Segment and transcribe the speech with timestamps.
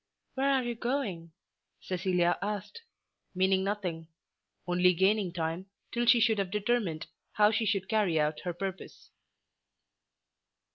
[0.33, 1.31] "Where are you going?"
[1.79, 2.81] Cecilia asked,
[3.35, 4.07] meaning nothing,
[4.65, 9.11] only gaining time till she should have determined how she should carry out her purpose.